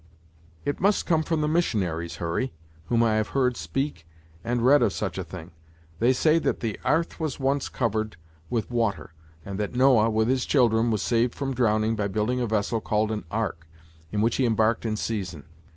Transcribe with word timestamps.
"It 0.65 0.79
must 0.81 1.05
come 1.05 1.21
from 1.21 1.41
the 1.41 1.47
missionaries, 1.47 2.15
Hurry, 2.15 2.51
whom 2.85 3.03
I 3.03 3.17
have 3.17 3.27
heard 3.37 3.55
speak 3.55 4.07
and 4.43 4.65
read 4.65 4.81
of 4.81 4.93
such 4.93 5.19
a 5.19 5.23
thing. 5.23 5.51
They 5.99 6.11
say 6.11 6.39
that 6.39 6.59
the 6.61 6.79
'arth 6.83 7.19
was 7.19 7.39
once 7.39 7.69
covered 7.69 8.17
with 8.49 8.71
water, 8.71 9.13
and 9.45 9.59
that 9.59 9.75
Noah, 9.75 10.09
with 10.09 10.27
his 10.27 10.45
children, 10.47 10.89
was 10.89 11.03
saved 11.03 11.35
from 11.35 11.53
drowning 11.53 11.95
by 11.95 12.07
building 12.07 12.39
a 12.41 12.47
vessel 12.47 12.81
called 12.81 13.11
an 13.11 13.25
ark, 13.29 13.67
in 14.11 14.21
which 14.21 14.37
he 14.37 14.45
embarked 14.47 14.87
in 14.87 14.97
season. 14.97 15.43